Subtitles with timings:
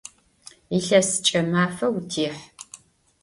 [0.77, 2.41] Илъэсыкӏэ мафэ утехь!